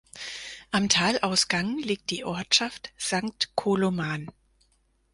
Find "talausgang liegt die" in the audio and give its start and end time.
0.89-2.23